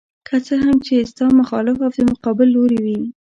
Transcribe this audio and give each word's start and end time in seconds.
که 0.27 0.35
څه 0.45 0.55
هم 0.63 0.77
چې 0.85 0.95
ستا 1.11 1.25
مخالف 1.41 1.77
او 1.85 1.91
د 1.95 1.97
مقابل 2.11 2.47
لوري 2.55 2.79
وي. 2.85 2.99